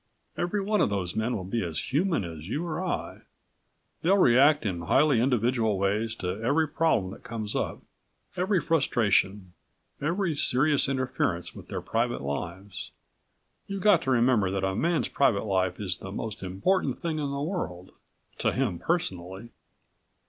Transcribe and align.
Every 0.35 0.61
one 0.63 0.81
of 0.81 0.89
those 0.89 1.15
men 1.15 1.35
will 1.37 1.43
be 1.43 1.63
as 1.63 1.93
human 1.93 2.23
as 2.23 2.47
you 2.49 2.65
or 2.65 2.83
I. 2.83 3.21
They'll 4.01 4.17
react 4.17 4.65
in 4.65 4.81
highly 4.81 5.19
individual 5.21 5.77
ways 5.77 6.15
to 6.15 6.41
every 6.43 6.67
problem 6.67 7.11
that 7.11 7.23
comes 7.23 7.55
up, 7.55 7.83
every 8.35 8.59
frustration, 8.59 9.53
every 10.01 10.33
serious 10.35 10.89
interference 10.89 11.53
with 11.53 11.67
their 11.67 11.81
private 11.81 12.21
lives. 12.23 12.89
You've 13.67 13.83
got 13.83 14.01
to 14.01 14.09
remember 14.09 14.49
that 14.49 14.63
a 14.63 14.73
man's 14.73 15.07
private 15.07 15.43
life 15.43 15.79
is 15.79 15.97
the 15.97 16.11
most 16.11 16.41
important 16.41 16.99
thing 16.99 17.19
in 17.19 17.29
the 17.29 17.39
world 17.43 17.91
to 18.39 18.51
him 18.53 18.79
personally. 18.79 19.49